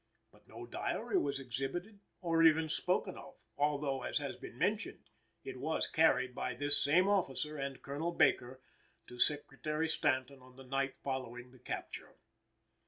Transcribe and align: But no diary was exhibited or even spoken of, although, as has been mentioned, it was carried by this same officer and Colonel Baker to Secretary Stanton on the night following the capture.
But 0.31 0.47
no 0.47 0.65
diary 0.65 1.19
was 1.19 1.39
exhibited 1.39 1.99
or 2.21 2.41
even 2.41 2.69
spoken 2.69 3.19
of, 3.19 3.35
although, 3.55 4.01
as 4.01 4.17
has 4.17 4.35
been 4.35 4.57
mentioned, 4.57 5.11
it 5.43 5.59
was 5.59 5.85
carried 5.87 6.33
by 6.33 6.55
this 6.55 6.83
same 6.83 7.07
officer 7.07 7.55
and 7.59 7.83
Colonel 7.83 8.11
Baker 8.11 8.59
to 9.05 9.19
Secretary 9.19 9.87
Stanton 9.87 10.39
on 10.41 10.55
the 10.55 10.63
night 10.63 10.95
following 11.03 11.51
the 11.51 11.59
capture. 11.59 12.15